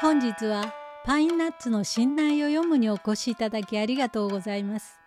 [0.00, 0.74] 本日は
[1.04, 4.98] パインナッツの信内を読むにお越しいただきありがとうございます。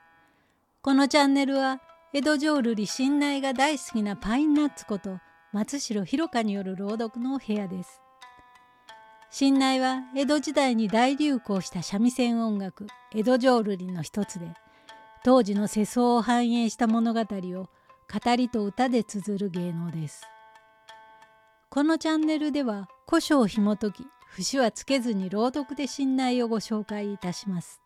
[0.82, 1.82] このチャンネルは
[2.14, 5.20] 江戸浄瑠璃信内が大好きなパインナッツこと
[5.52, 8.02] 松代弘香による朗読のお部屋です。
[9.30, 14.54] 信内は江戸時代に大流行した三味線音楽江戸浄瑠璃の一つで
[15.26, 20.24] 当時の世相を反映した物語を語りと歌で綴る芸能です。
[21.70, 27.82] このチャンネルでは古書を紐解き節はつけずに朗読で信内をご紹介いたします。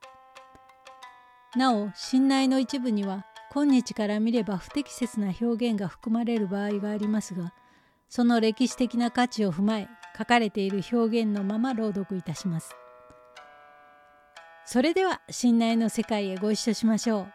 [1.55, 7.53] なお信内の一部には今日から見れば不適切な表現が含まれる場合がありますが
[8.07, 12.75] その歴史的な価値を踏まえ書かれている表現のまま朗読いたします。
[14.65, 17.33] それでは信内の世界へご一緒しましょう。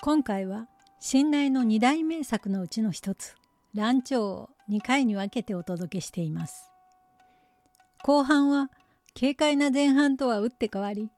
[0.00, 0.68] 今回は
[1.08, 3.36] 信内の二大名作のうちの一つ
[3.76, 6.72] 「蘭長」を2回に分けてお届けしています。
[8.02, 8.72] 後半は
[9.16, 11.08] 軽快な前半とは打って変わり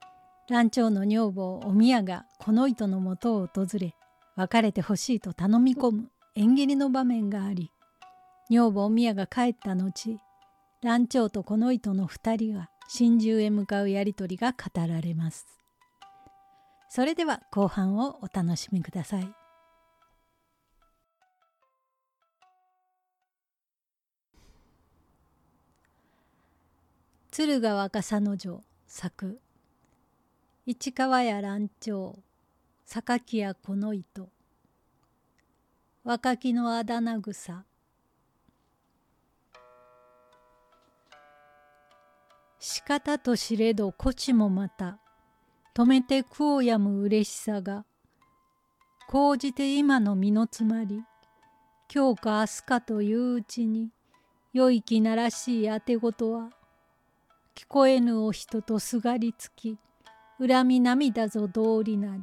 [0.51, 3.95] 蘭長の女房お宮がこの糸のもとを訪れ
[4.37, 7.73] 別れてほしいと頼み込む縁切りの場面があり
[8.51, 10.21] 女房お宮が帰った後
[10.83, 15.47] 蘭長とこの糸の2人が心中へ向かうやり取りが語られます。
[16.91, 19.48] それでは後半をお楽しみください。
[27.39, 29.39] 敦賀若狭の城作。
[30.67, 32.19] 市川屋蘭長
[32.85, 34.29] 榊やこの糸。
[36.03, 37.65] 若きのあだ名草。
[42.59, 44.99] 仕方と知れどこちもまた
[45.77, 47.85] 止めて苦をやむ嬉しさが
[49.09, 51.05] 講じて今の身の詰まり
[51.95, 53.91] 今日か明日かといううちに
[54.53, 56.58] 良い気ならしいあてごとは
[57.59, 59.79] 聞こえぬお人とすがりつき
[60.39, 62.23] 恨み涙ぞ通りなり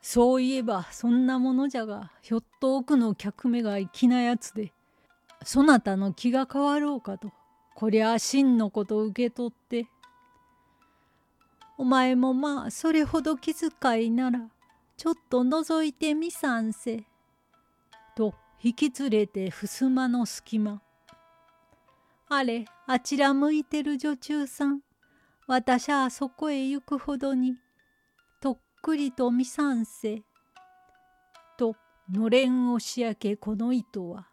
[0.00, 4.72] そういえばそんなものじゃがひょっと奥の客目が粋なやつで
[5.42, 7.32] そなたの気が変わろうかと
[7.74, 9.88] こりゃあ真のこと受け取って
[11.76, 14.48] お前もまあそれほど気遣いなら
[14.96, 17.02] ちょっと覗いてみさんせ。
[18.14, 20.80] と引き連れて襖の隙間。
[22.28, 24.80] あれあちら向いてる女中さん
[25.46, 27.56] 私はそこへ行くほどに
[28.40, 30.22] とっくりと見さんせ。
[31.58, 31.76] と
[32.10, 34.28] のれん押し焼けこの糸は。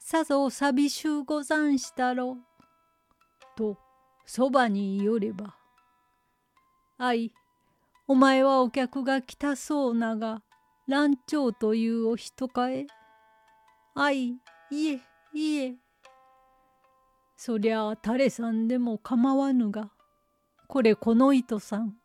[0.00, 2.38] さぞ寂しゅうござんしたろ。
[3.56, 3.78] と
[4.26, 5.56] そばによれば。
[6.98, 7.32] あい、
[8.08, 10.42] お前はお客が来たそうなが、
[10.88, 12.86] 蘭長というお人かえ。
[13.94, 14.38] あい、
[14.70, 15.00] いえ、
[15.34, 15.74] いえ。
[17.36, 19.90] そりゃあ誰さんでも構わぬが、
[20.68, 21.96] これこの糸さん。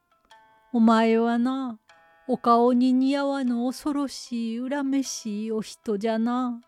[0.74, 1.80] お前はな、
[2.28, 6.62] お顔に似合わぬ恐ろしい恨めしいお人じゃな。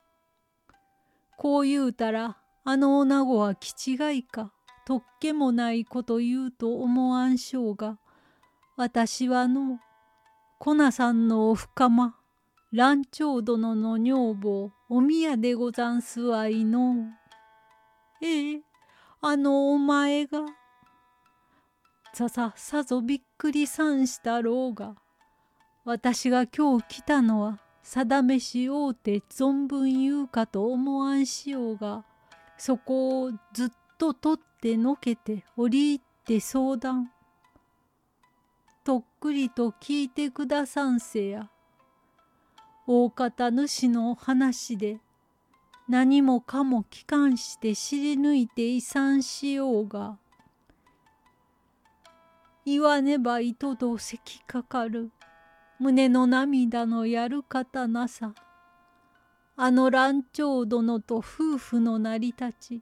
[1.39, 4.51] こう言うたらあの女子は気違いか
[4.85, 7.97] とっけもないこと言うと思わんしょうが
[8.75, 9.79] 私はの
[10.59, 12.18] コナさんのお深間
[12.71, 17.07] 蘭長殿の女房お宮でござんすわいの。
[18.21, 18.61] ええ
[19.21, 20.41] あのお前が。
[22.13, 24.95] さささぞびっくりさんしたろうが
[25.83, 32.03] 私が今日来たのは定めしおうて存分言うかと思わんしようが
[32.57, 37.11] そこをずっと取ってのけて折り入って相談
[38.83, 41.49] とっくりと聞いてくださんせや
[42.91, 44.97] 大方主の話で
[45.87, 50.17] 何もかも帰還して知り抜いて遺産しようが
[52.65, 55.11] 言わねば糸とせきかかる。
[55.77, 58.33] 胸の涙のやる方なさ。
[59.55, 62.81] あの蘭長殿と夫婦の成り立ち。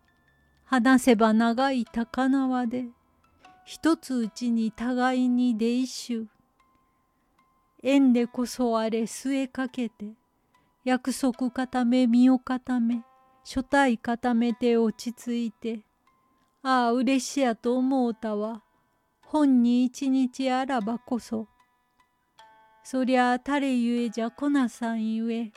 [0.63, 2.85] 話せば長い高輪で
[3.65, 6.36] 一つうちに互いに出一種
[7.83, 10.13] 縁でこそあれ据えかけて
[10.83, 13.01] 約束固め身を固め
[13.43, 15.81] 所帯固めて落ち着いて
[16.63, 18.63] ああ嬉しやと思うたわ
[19.21, 21.47] 本に一日あらばこそ
[22.89, 25.51] そりゃあ誰ゆえじゃこなさんゆえ。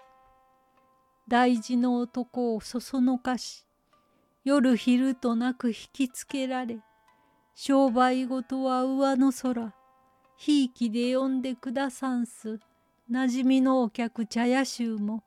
[1.29, 3.65] 大事の男をそそのかし、
[4.43, 6.81] 夜昼となく引きつけられ、
[7.55, 9.73] 商売ごとは上の空、
[10.43, 12.61] ひいきで呼んでくださんす、
[13.11, 15.23] なじみのお客茶屋衆も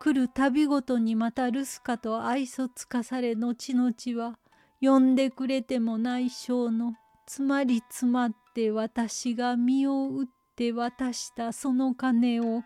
[0.00, 4.36] 来る度ごとにまた留守かと愛想つかされ後々は
[4.80, 6.94] 呼んでくれても内緒の
[7.24, 12.64] つまりつまって私が身を打って渡したその金を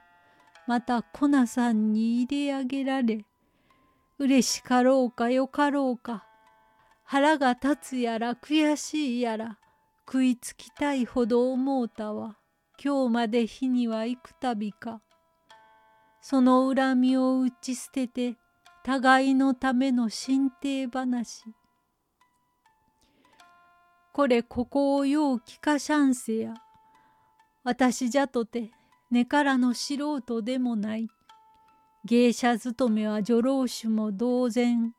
[0.66, 3.26] また粉さんに入れ上げられ
[4.18, 6.24] 嬉しかろうかよかろうか
[7.04, 9.58] 腹が立つやら悔しいやら
[10.08, 12.36] 食いつきたいほど思うたわ。
[12.82, 15.02] 今日まで日には行くたびか。
[16.20, 18.36] その恨みを打ち捨てて
[18.84, 21.44] 互いのための進呈話。
[24.12, 26.54] これここをよう聞かしゃんせや。
[27.64, 28.70] 私じゃとて
[29.10, 31.08] 根からの素人でもない。
[32.04, 34.94] 芸者勤めは女郎種も同然。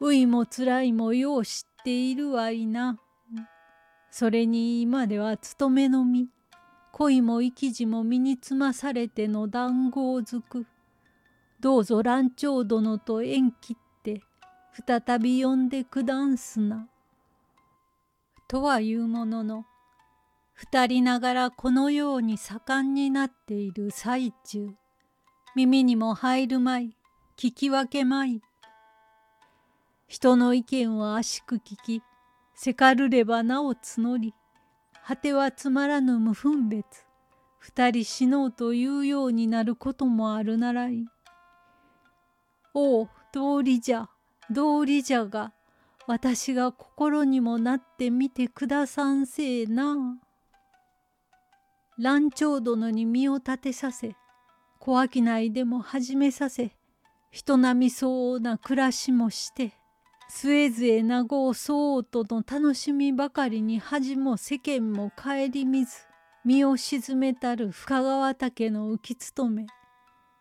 [0.00, 2.98] ういもつらいもよう知っているわいな。
[4.16, 6.28] それに今では勤めの身
[6.92, 10.66] 恋も生地も身につまされての談合づく。
[11.58, 14.22] どうぞ蘭長殿と縁切って
[14.86, 16.86] 再び呼んでくだんすな。
[18.46, 19.66] とはいうものの
[20.52, 24.68] 二人ながらこのように盛んになっている最中
[25.56, 26.96] 耳にも入るまい
[27.36, 28.40] 聞き分けまい
[30.06, 32.00] 人の意見をあしく聞き
[32.54, 34.34] せかるればなお募り
[35.06, 37.04] 果てはつまらぬ無分別
[37.58, 41.06] 二人死のうというようになることもあるならい。
[42.74, 44.08] おう道理じゃ
[44.50, 45.52] 道理じゃが
[46.06, 50.18] 私が心にもなってみてくださんせえな。
[51.98, 54.14] 蘭長殿に身を立てさせ
[54.80, 56.72] 小商いでも始めさせ
[57.30, 59.72] 人並み相応な暮らしもして
[60.36, 65.92] すえずえなごうそうとの楽しみばかりに恥も世間も顧みず
[66.44, 69.66] 身を沈めたる深川岳の浮き務め。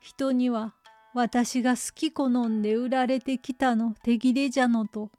[0.01, 0.73] 人には
[1.13, 5.11] 私が好き好んで売られてきたの手切れじゃのと。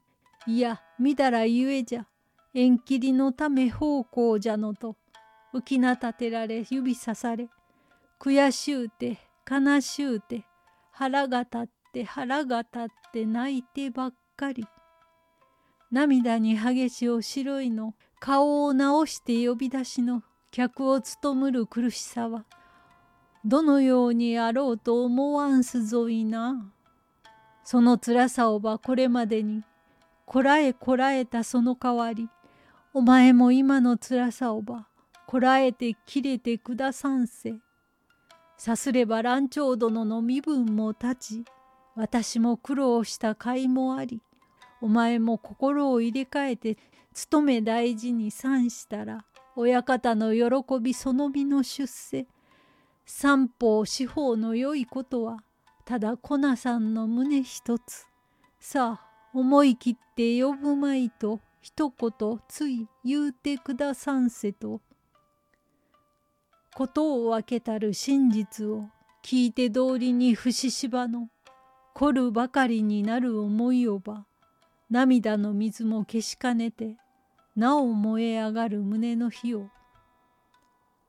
[0.45, 2.05] いや見たらゆえじゃ。
[2.53, 4.97] 縁切りのため奉公じゃのと。
[5.53, 7.47] 浮きな立てられ指さされ。
[8.19, 9.19] 悔しゅうて
[9.49, 10.43] 悲しゅうて
[10.91, 14.67] 腹が立って腹が立って泣いてばっかり。
[15.91, 17.95] 涙に激しお白いの。
[18.19, 20.23] 顔を直して呼び出しの。
[20.51, 22.45] 客を務むる苦しさは。
[23.43, 26.71] どのようにあろうと思わんすぞいな。
[27.63, 29.63] その辛さをばこれまでに。
[30.25, 32.29] こらえこらえたその代わり。
[32.93, 34.87] お前も今の辛さをば
[35.27, 37.55] こらえて切れてくださんせ。
[38.57, 41.45] さすれば蘭長殿の身分も立ち。
[41.95, 44.21] 私も苦労した甲斐もあり
[44.81, 46.77] お前も心を入れ替えて
[47.13, 49.25] 勤め大事に参したら
[49.55, 52.27] 親方の喜びその身の出世
[53.05, 55.37] 三方四方の良いことは
[55.85, 58.07] ただ粉さんの胸一つ。
[58.59, 59.05] さあ
[59.37, 64.81] 思い切って呼ぶまいと一言つい言うてくださんせと
[66.73, 68.89] ことを分けたる真実を
[69.23, 71.29] 聞いて通りに不死芝の
[71.95, 74.25] 凝るばかりになる思いをば
[74.91, 76.97] 涙の水も消しかねて
[77.55, 79.69] なお燃え上がる胸の火を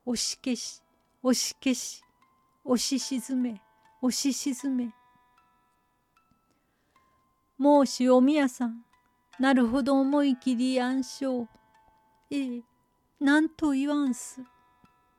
[0.05, 0.81] 押し消し
[1.21, 2.01] 押し消し
[2.63, 3.61] 押し沈め
[4.01, 4.93] 押し沈め。
[7.57, 8.85] 孟子お宮さん
[9.39, 11.47] なるほど思い切り暗唱。
[12.31, 12.61] ええ
[13.19, 14.41] なんと言わんす。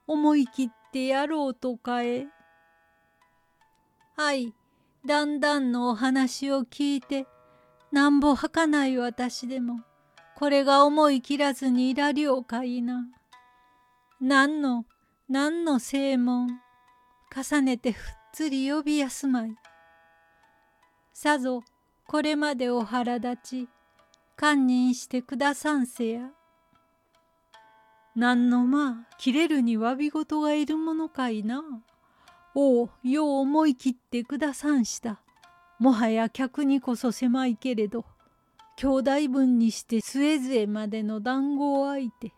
[0.07, 2.27] 思い切ってやろうとかえ。
[4.17, 4.55] はい。
[5.07, 7.27] だんだんのお話を聞いて
[7.93, 9.81] なんぼはかない私でも
[10.37, 13.09] これが思い切らずにいらりょうかいな。
[14.21, 14.85] 何の
[15.29, 16.61] 何の正門
[17.35, 19.57] 重ねてふっつり呼びやすまい。
[21.13, 21.63] さぞ
[22.07, 23.69] これまでお腹立ち
[24.37, 26.31] 堪忍してくださんせや。
[28.15, 31.63] 何のまあ切れるに詫び事がいるものかいな。
[32.61, 35.21] おうよう思い切ってくださんした。
[35.79, 38.05] もはや客にこそ狭いけれど
[38.75, 42.33] 兄弟分にして末々までの談合相手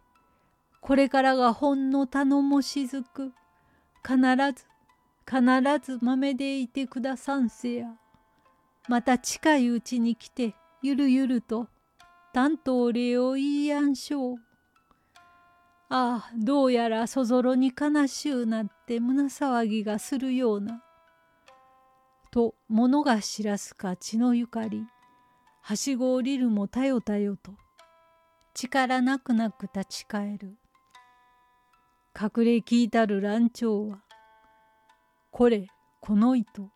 [0.83, 3.33] これからがほんの頼もしずく
[4.07, 4.19] 必
[4.55, 4.67] ず
[5.27, 7.87] 必ず豆でいてくださんせや
[8.89, 11.69] また近いうちに来てゆるゆると
[12.35, 14.50] 担当礼を言いやんしょう。
[15.93, 20.83] ああどうやらそぞろに悲しゅうなって胸騒ぎがするような。
[22.31, 24.85] と物が知らすか血のゆかり
[25.63, 27.53] はしご降りるもたよたよと
[28.55, 30.57] 力なくなく立ち返る
[32.15, 33.99] 隠れ聞いたる乱長は
[35.33, 35.67] これ
[36.01, 36.71] この糸。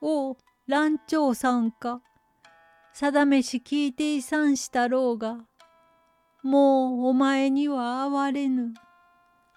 [0.00, 2.02] おう蘭長さんか。
[2.94, 5.46] 定めし聞いていさんしたろうが。
[6.42, 8.74] もうお前には哀れぬ。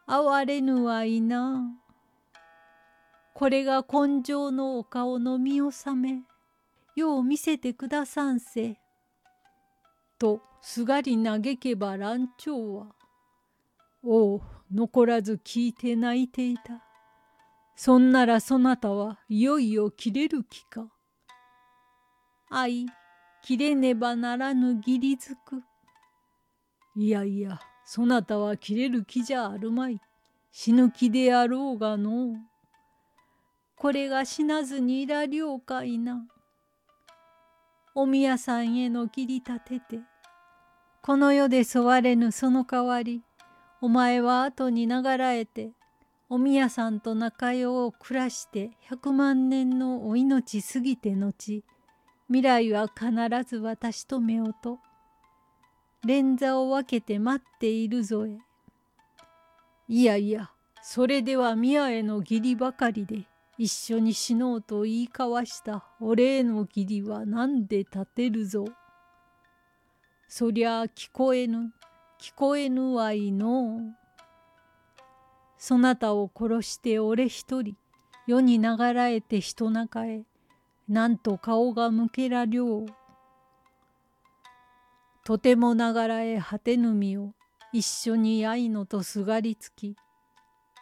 [0.06, 1.63] 哀れぬはいな。
[3.34, 6.22] これが根性のお顔の見納め。
[6.96, 8.77] よう見せてくださんせ。
[10.20, 12.96] とすがり嘆けば蘭長は。
[14.04, 16.84] おう残らず聞いて泣いていた。
[17.75, 20.88] そんならそなたはいよいよ切れる気か。
[22.50, 22.86] 愛、
[23.44, 25.63] 切れねばならぬ義理づく。
[26.96, 30.00] いやいや、そなたは切れる気じゃあるまい。
[30.52, 32.36] 死ぬ気であろうがのう。
[33.75, 36.25] これが死なずにいらりょうかいな。
[37.94, 40.00] お宮さんへの切り立てて、
[41.02, 43.22] この世で沿われぬその代わり、
[43.82, 45.72] お前は後に流らえて、
[46.30, 51.64] お宮さんと仲良う暮らして百万年のお命過ぎて後、
[52.28, 53.12] 未来は必
[53.48, 54.80] ず私とめおと、
[56.06, 58.38] 連座を分けて待っているぞえ。
[59.88, 60.52] いやいや、
[60.84, 68.66] それでは宮への義理ばかりで、一緒に死のうと言い交わした俺への義理は何で立てるぞ。
[70.28, 71.74] そりゃあ聞こえぬ、
[72.22, 74.06] 聞こえぬはいのう。
[75.58, 77.76] そなたを殺して俺一人
[78.28, 80.24] 世に流らえて人中へ
[80.88, 82.86] なんと顔が向けらりょう。
[85.25, 87.34] とてもながらえ果てぬ身を
[87.74, 89.96] 一緒に愛のとすがりつき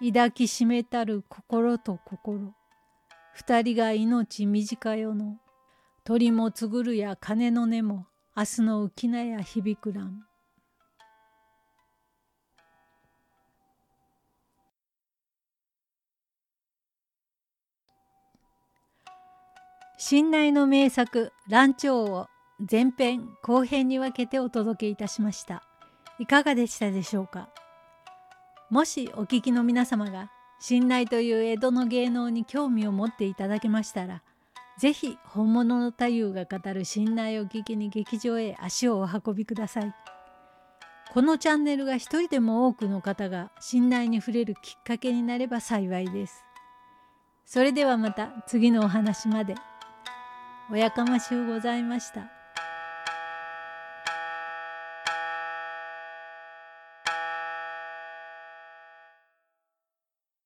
[0.06, 2.54] 抱きしめたる心と心
[3.34, 5.38] 二人が命短よの
[6.04, 10.26] 鳥もつぐるや鐘の音も明日の浮き名や響くらん。
[19.98, 22.28] 信内の名作「蘭長」を
[22.60, 25.64] 前編後編に分けてお届けいたしました
[26.20, 27.50] いかがでしたでしょうか？
[28.70, 34.22] もしお聞きの皆様が信内という江戸の芸能に興味を持っていただけましたら
[34.78, 39.94] 是非本物の太夫が語る信内を聞きに劇場へ足をお運びください
[41.12, 46.44] このチャンネルが一人でも多くの方が信内に触れるきっかけになれば幸いです
[47.46, 49.56] それではまた次のお話まで。
[50.72, 52.43] おやかましゅうございました。